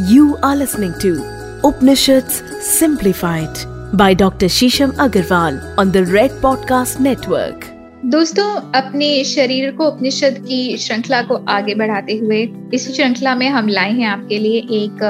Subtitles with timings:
[0.00, 1.10] You are listening to
[1.64, 3.58] Upanishads Simplified
[3.92, 4.48] by Dr.
[4.48, 7.66] Shisham Agarwal on the Red Podcast Network.
[8.04, 13.68] दोस्तों, अपने शरीर को, उपनिषद की श्रृंखला को आगे बढ़ाते हुए इस श्रृंखला में हम
[13.68, 15.02] लाए हैं आपके लिए एक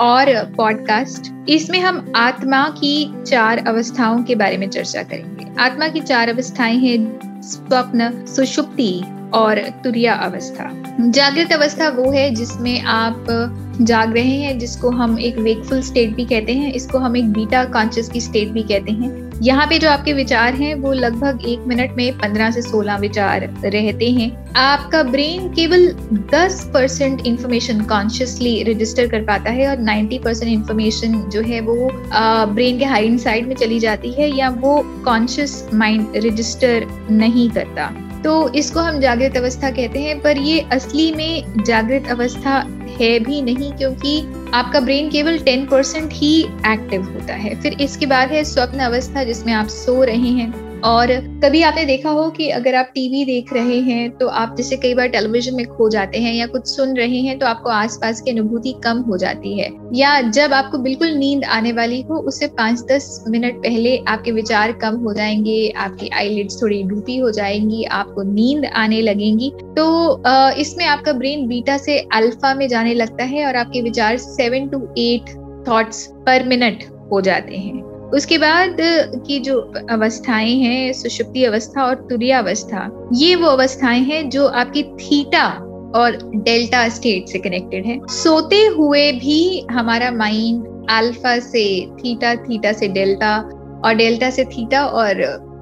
[0.00, 6.00] और पॉडकास्ट इसमें हम आत्मा की चार अवस्थाओं के बारे में चर्चा करेंगे आत्मा की
[6.00, 9.02] चार अवस्थाएँ हैं, स्वप्न, सुषुप्ति
[9.34, 10.70] और तुरिया अवस्था
[11.00, 13.26] जागृत अवस्था वो है जिसमें आप
[13.80, 17.64] जाग रहे हैं, जिसको हम एक वेकफुल स्टेट भी कहते हैं, इसको हम एक बीटा
[17.64, 21.66] कॉन्शियस की स्टेट भी कहते हैं। यहाँ पे जो आपके विचार हैं, वो लगभग एक
[21.66, 25.86] मिनट में पंद्रह से सोलह विचार रहते हैं। आपका ब्रेन केवल
[26.32, 31.90] दस परसेंट इंफॉर्मेशन कॉन्शियसली रजिस्टर कर पाता है और नाइन्टी परसेंट इंफॉर्मेशन जो है वो
[32.54, 37.90] ब्रेन के हाइड साइड में चली जाती है या वो कॉन्शियस माइंड रजिस्टर नहीं करता।
[38.24, 42.58] तो इसको हम जागृत अवस्था कहते हैं, पर ये असली में जागृत अवस्था
[43.00, 44.20] है भी नहीं, क्योंकि
[44.54, 49.24] आपका ब्रेन केवल 10 परसेंट ही एक्टिव होता है। फिर इसके बाद है स्वप्न अवस्था,
[49.24, 51.10] जिसमें आप सो रहे हैं। और
[51.44, 54.94] कभी आपने देखा हो कि अगर आप टीवी देख रहे हैं तो आप जैसे कई
[54.94, 58.30] बार टेलीविज़न में खो जाते हैं या कुछ सुन रहे हैं तो आपको आसपास की
[58.30, 62.82] अनुभूति कम हो जाती है। या जब आपको बिल्कुल नींद आने वाली हो, उससे पाँच
[62.82, 68.22] दस मिनट पहले आपके विचार कम हो जाएँगे, आपकी आईलिड्स थोड़ी डूबी हो जाएँगी, आपको
[68.24, 70.22] नींद आने लगेंगी। तो
[70.60, 74.86] इसमें आपका ब्रेन बीटा से अल्फ़ा में जाने लगता है और आपके विचार seven to
[74.98, 75.36] eight
[75.68, 78.76] thoughts per minute हो जाते हैं। उसके बाद
[79.26, 84.82] की जो अवस्थाएँ हैं, सुषुप्ति अवस्था और तुरीय अवस्था, ये वो अवस्थाएँ हैं जो आपकी
[84.82, 85.46] थीटा
[85.94, 92.72] और डेल्टा स्टेट से कनेक्टेड है। सोते हुए भी हमारा माइंड अल्फ़ा से, थीटा थीटा
[92.72, 93.36] से डेल्टा
[93.84, 95.14] और डेल्टा से थीटा और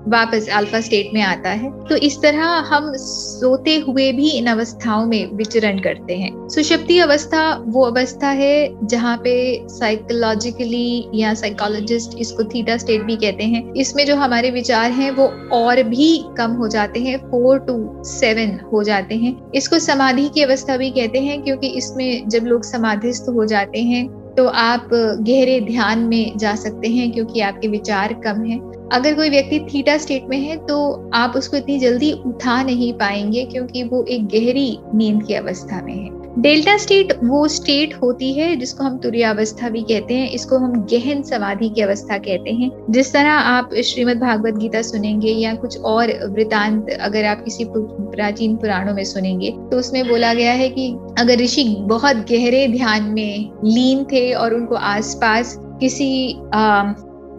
[0.09, 5.07] वापस अल्फ़ा स्टेट में आता है। तो इस तरह हम सोते हुए भी इन अवस्थाओं
[5.07, 9.37] में विचरण करते हैं। सुषुप्ति अवस्था वो अवस्था है जहाँ पे
[9.69, 15.27] साइकोलॉजिकली या साइकोलॉजिस्ट इसको थीटा स्टेट भी कहते हैं। इसमें जो हमारे विचार हैं वो
[15.53, 16.09] और भी
[16.39, 20.91] कम हो जाते हैं फोर टू सेवन हो जाते हैं। इसको समाधि की अवस्था भी
[20.91, 24.07] कहते हैं क्योंकि इसमें जब लोग समाधिस्थ हो जाते हैं
[24.37, 28.59] तो आप गहरे ध्यान में जा सकते हैं क्योंकि आपके विचार कम हैं।
[28.93, 33.45] अगर कोई व्यक्ति थीटा स्टेट में है तो आप उसको इतनी जल्दी उठा नहीं पाएँगे
[33.45, 38.55] क्योंकि वो एक गहरी नींद की अवस्था में है। डेल्टा स्टेट वो स्टेट होती है
[38.57, 43.13] जिसको हम अवस्था भी कहते हैं, इसको हम गहन समाधि की अवस्था कहते हैं। जिस
[43.13, 48.95] तरह आप श्रीमद् भागवत गीता सुनेंगे या कुछ और वृतांत अगर आप किसी प्राचीन पुराणों
[48.95, 50.89] में सुनेंगे तो उसमें बोला गया है कि
[51.19, 56.33] अगर ऋषि बहुत गहरे ध्यान में लीन थे और उनको आसपास किसी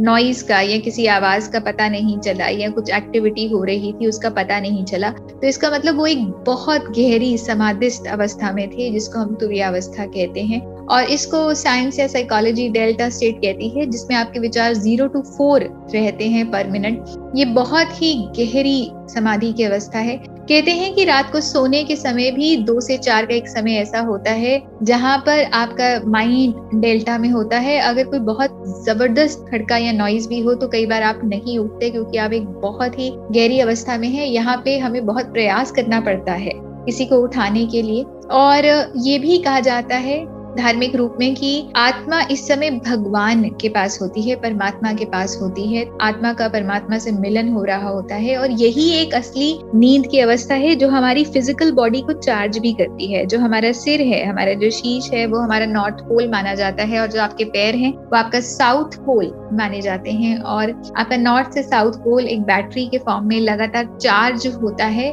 [0.02, 4.08] नॉइज़ का या किसी आवाज़ का पता नहीं चला या कुछ एक्टिविटी हो रही थी,
[4.08, 8.92] उसका पता नहीं चला। तो इसका मतलब वो एक बहुत गहरी समाधिस्थ अवस्था में थे,
[8.92, 9.36] जिसको हम
[9.68, 14.74] अवस्था कहते हैं। और इसको साइंस या साइकोलॉजी डेल्टा स्टेट कहती है, जिसमें आपके विचार
[14.74, 17.06] ज़ीरो टू फोर रहते हैं पर मिनट
[17.36, 21.96] ये बहुत ही गहरी समाधि की अवस्था है। कहते हैं कि रात को सोने के
[21.96, 26.82] समय भी दो से चार का एक समय ऐसा होता है, जहाँ पर आपका माइंड
[26.82, 30.86] डेल्टा में होता है। अगर कोई बहुत ज़बरदस्त खड़का या नॉइज़ भी हो तो कई
[30.86, 34.78] बार आप नहीं उठते क्योंकि आप एक बहुत ही गहरी अवस्था में है। यहाँ पे
[34.80, 36.52] हमें बहुत प्रयास करना पड़ता है
[36.86, 38.04] किसी को उठाने के लिए।
[38.34, 38.66] और
[38.98, 40.18] ये भी कहा जाता है
[40.58, 45.38] धार्मिक रूप में कि आत्मा इस समय भगवान के पास होती है, परमात्मा के पास
[45.42, 49.52] होती है। आत्मा का परमात्मा से मिलन हो रहा होता है और यही एक असली
[49.76, 53.72] नींद की अवस्था है जो हमारी फ़िज़िकल बॉडी को चार्ज भी करती है। जो हमारा
[53.74, 57.22] सिर है, हमारा जो शीश है, वो हमारा नॉर्थ पोल माना जाता है और जो
[57.22, 62.04] आपके पैर हैं, वो आपका साउथ पोल माने जाते हैं और आपका नॉर्थ से साउथ
[62.04, 65.12] पोल एक बैटरी के फॉर्म में लगातार चार्ज होता है।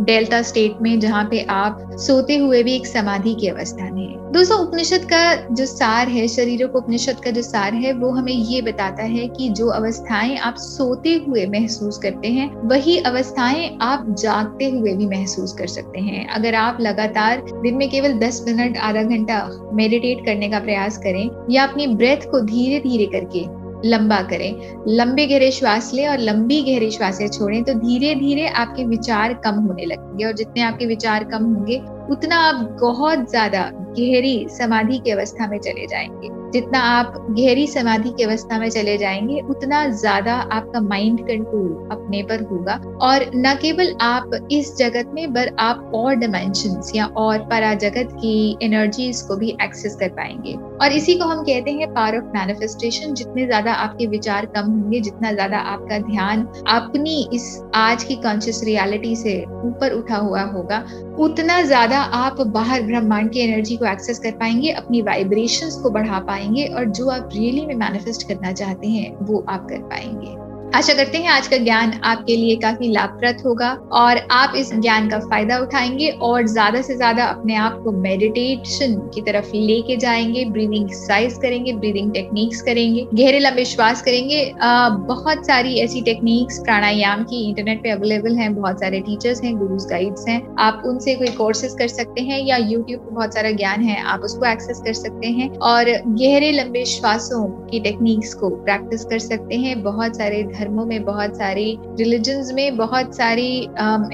[0.00, 4.32] डेल्टा स्टेट में जहाँ पे आप सोते हुए भी एक समाधि की अवस्था में है।
[4.32, 8.32] दोस्तों, उपनिषद का जो सार है शरीरों को उपनिषद का जो सार है, वो हमें
[8.32, 14.06] ये बताता है कि जो अवस्थाएँ आप सोते हुए महसूस करते हैं, वही अवस्थाएँ आप
[14.18, 18.78] जागते हुए भी महसूस कर सकते हैं। अगर आप लगातार दिन में केवल 10 मिनट
[18.78, 24.20] आधा घंटा मेडिटेट करने का प्रयास करें या अपनी ब्रेथ को धीरे धीरे करके लंबा
[24.22, 29.34] करें। लंबे गहरे श्वास लें और लंबी गहरी श्वासें छोड़ें तो धीरे धीरे आपके विचार
[29.34, 31.80] कम होने लगेंगे और जितने आपके विचार कम होंगे,
[32.10, 38.10] उतना आप बहुत ज़्यादा गहरी समाधि की अवस्था में चले जाएँगे। जितना आप गहरी समाधि
[38.10, 43.54] की अवस्था में चले जाएँगे, उतना ज़्यादा आपका माइंड कंट्रोल अपने पर होगा। और न
[43.54, 49.20] केवल आप इस जगत में, पर आप और डायमेंशन या और परा जगत की एनर्जीज
[49.22, 53.46] को भी एक्सेस कर पाएँगे। और इसी को हम कहते हैं पावर ऑफ़ मैनिफेस्टेशन जितने
[53.46, 59.14] ज़्यादा आपके विचार कम होंगे, जितना ज़्यादा आपका ध्यान अपनी इस आज की कॉन्शियस रियलिटी
[59.16, 60.84] से ऊपर उठा हुआ होगा,
[61.18, 66.18] उतना ज़्यादा आप बाहर ब्रह्मांड की एनर्जी को एक्सेस कर पाएँगे, अपनी वाइब्रेशंस को बढ़ा
[66.18, 66.37] पाएँगे।
[66.74, 71.18] और जो आप रियली में मैनिफेस्ट करना चाहते हैं वो आप कर पाएँगे। आशा करते
[71.18, 75.58] हैं आज का ज्ञान आपके लिए काफ़ी लाभप्रद होगा और आप इस ज्ञान का फ़ायदा
[75.58, 81.38] उठाएँगे और ज़्यादा से ज़्यादा अपने आप को मेडिटेशन की तरफ़ लेके जाएँगे ब्रीदिंग एक्सरसाइज
[81.42, 87.42] करेंगे ब्रीदिंग टेक्निक्स करेंगे गहरे लंबे श्वास करेंगे। आ, बहुत सारी ऐसी टेक्निक्स प्राणायाम की
[87.48, 91.74] इंटरनेट पे अवेलेबल हैं बहुत सारे टीचर्स हैं गुरुज गाइड्स हैं। आप उनसे कोई कोर्सेज
[91.78, 95.30] कर सकते हैं या यूट्यूब पे बहुत सारा ज्ञान है आप उसको एक्सेस कर सकते
[95.32, 100.84] हैं और गहरे लंबे श्वासों की टेक्निक्स को प्रैक्टिस कर सकते हैं। बहुत सारे धर्मों
[100.86, 101.66] में बहुत सारी
[101.98, 103.48] रिलीजन्स में बहुत सारी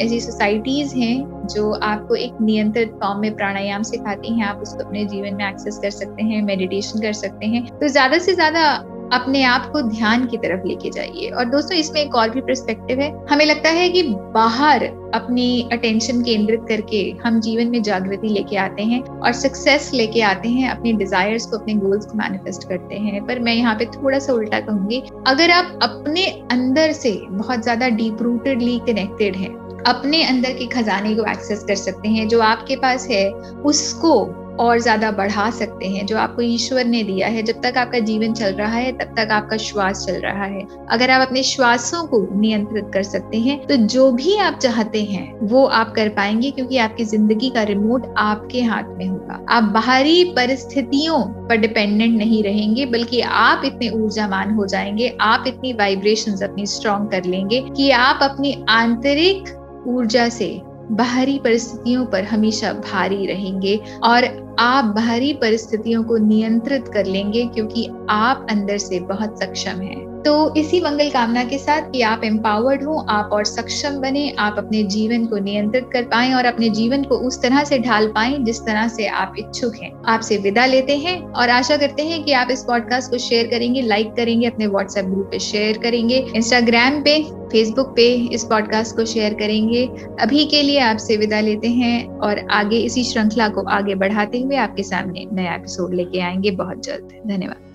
[0.01, 5.05] ऐसी सोसाइटीज हैं जो आपको एक नियंत्रित फॉर्म में प्राणायाम सिखाती हैं। आप उसको अपने
[5.05, 8.65] जीवन में एक्सेस कर सकते हैं मेडिटेशन कर सकते हैं। तो ज़्यादा से ज़्यादा
[9.13, 13.01] अपने आप को ध्यान की तरफ़ लेके जाइए। और दोस्तों, इसमें एक और भी परस्पेक्टिव
[13.01, 14.03] है। हमें लगता है कि
[14.35, 14.85] बाहर
[15.15, 20.49] अपनी अटेंशन केंद्रित करके हम जीवन में जागृति लेके आते हैं और सक्सेस लेके आते
[20.49, 24.19] हैं, अपने डिजायर्स को, अपने गोल्स को मैनिफेस्ट करते हैं। पर मैं यहाँ पे थोड़ा
[24.19, 29.53] सा उल्टा कहूँगी, अगर आप अपने अंदर से बहुत ज़्यादा डीप रूटेडली कनेक्टेड हैं,
[29.87, 33.31] अपने अंदर के खजाने को एक्सेस कर सकते हैं, जो आपके पास है,
[33.65, 34.13] उसको
[34.57, 38.33] और ज़्यादा बढ़ा सकते हैं, जो आपको ईश्वर ने दिया है। जब तक आपका जीवन
[38.33, 42.21] चल रहा है, तब तक आपका श्वास चल रहा है। अगर आप अपने श्वासों को
[42.35, 46.79] नियंत्रित कर सकते हैं तो जो भी आप चाहते हैं, वो आप कर पाएँगे, क्योंकि
[46.79, 51.19] आपकी ज़िंदगी का रिमोट आपके हाथ में होगा। आप बाहरी परिस्थितियों
[51.49, 57.11] पर डिपेंडेंट नहीं रहेंगे, बल्कि आप इतने ऊर्जामान हो जाएँगे, आप इतनी वाइब्रेशन अपनी स्ट्रॉन्ग
[57.11, 59.53] कर लेंगे, कि आप अपनी आंतरिक
[59.89, 60.47] ऊर्जा से
[60.91, 64.25] बाहरी परिस्थितियों पर हमेशा भारी रहेंगे और
[64.59, 70.55] आप बाहरी परिस्थितियों को नियंत्रित कर लेंगे क्योंकि आप अंदर से बहुत सक्षम हैं। तो
[70.55, 74.83] इसी मंगल कामना के साथ कि आप एम्पावर्ड हो, आप और सक्षम बने, आप अपने
[74.83, 78.61] जीवन को नियंत्रित कर पाए और अपने जीवन को उस तरह से ढाल पाए जिस
[78.61, 82.49] तरह से आप इच्छुक हैं। आपसे विदा लेते हैं और आशा करते हैं कि आप
[82.51, 87.23] इस पॉडकास्ट को शेयर करेंगे लाइक करेंगे, अपने व्हाट्सएप ग्रुप पे शेयर करेंगे इंस्टाग्राम पे
[87.53, 89.87] फेसबुक पे इस पॉडकास्ट को शेयर करेंगे।
[90.21, 94.57] अभी के लिए आपसे विदा लेते हैं और आगे इसी श्रृंखला को आगे बढ़ाते हुए
[94.57, 97.74] आपके सामने नया एपिसोड लेके आएँगे। बहुत जल्द। धन्यवाद।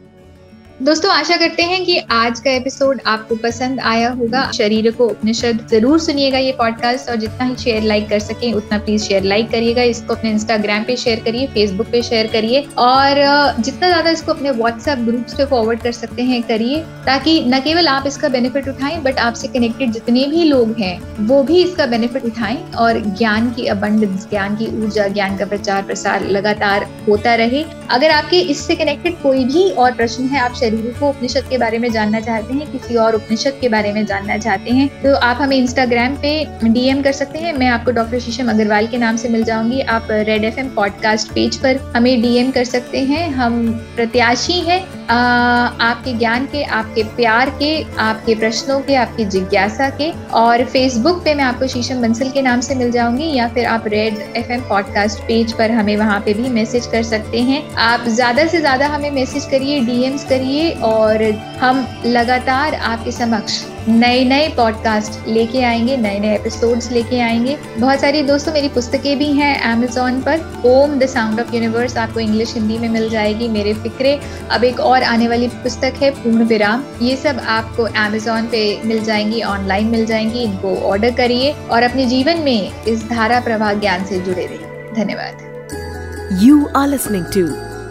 [0.79, 5.65] दोस्तों, आशा करते हैं कि आज का एपिसोड आपको पसंद आया होगा। शरीर को उपनिषद
[5.71, 9.49] ज़रूर सुनिएगा ये पॉडकास्ट और जितना ही शेयर लाइक कर सके, उतना प्लीज़ शेयर लाइक
[9.51, 13.19] करिएगा। इसको अपने इंस्टाग्राम पे शेयर करिए फेसबुक पे शेयर करिए और
[13.59, 17.87] जितना ज़्यादा इसको अपने व्हाट्सएप ग्रुप्स पे फॉरवर्ड कर सकते हैं, करिए ताकि न केवल
[17.87, 22.25] आप इसका बेनिफिट उठाएँ बट आपसे कनेक्टेड जितने भी लोग हैं, वो भी इसका बेनिफिट
[22.25, 27.63] उठाएँ और ज्ञान की अबंडेंस ज्ञान की ऊर्जा, ज्ञान का प्रचार प्रसार लगातार होता रहे।
[27.91, 31.91] अगर आपके इससे कनेक्टेड कोई भी और प्रश्न है, आप को उपनिषद के बारे में
[31.91, 35.55] जानना चाहते हैं, किसी और उपनिषद के बारे में जानना चाहते हैं तो आप हमें
[35.57, 36.33] इंस्टाग्राम पे
[36.63, 40.07] डीएम कर सकते हैं, मैं आपको डॉक्टर शीशम अग्रवाल के नाम से मिल जाऊँगी, आप
[40.11, 44.79] रेड एफएम पॉडकास्ट पेज पर हमें डीएम कर सकते हैं, हम प्रत्याशी है
[45.09, 51.33] आपके ज्ञान के, आपके प्यार के, आपके प्रश्नों के, आपकी जिज्ञासा के और फेसबुक पे
[51.35, 55.19] मैं आपको शीशम बंसल के नाम से मिल जाऊँगी या फिर आप रेड एफ़ पॉडकास्ट
[55.19, 59.09] पेज पर हमें वहाँ पे भी मैसेज कर सकते हैं। आप ज़्यादा से ज़्यादा हमें
[59.11, 61.23] मैसेज करिए डीएम्स करिए और
[61.61, 67.99] हम लगातार आपके समक्ष नए नए पॉडकास्ट लेके आएँगे, नए नए एपिसोड्स लेके आएँगे। बहुत
[67.99, 72.53] सारी दोस्तों, मेरी पुस्तकें भी हैं अमेजोन पर। Om the sound of universe आपको इंग्लिश
[72.53, 74.19] हिंदी में मिल जाएगी, मेरे फिक्रे।
[74.51, 79.03] अब एक और आने वाली पुस्तक है, पूर्ण विराम। ये सब आपको अमेजोन पे मिल
[79.03, 84.05] जाएँगी ऑनलाइन मिल जाएँगी, इनको ऑर्डर करिए और अपने जीवन में इस धारा प्रवाह ज्ञान
[84.05, 87.47] से जुड़े रहिए। धन्यवाद। You are listening to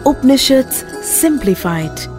[0.09, 0.65] Upanishad
[1.03, 2.18] simplified